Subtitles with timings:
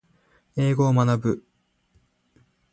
[0.57, 1.43] 英語を学ぶ